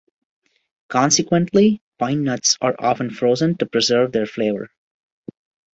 [0.87, 4.71] Consequently, pine nuts are often frozen to preserve their flavor.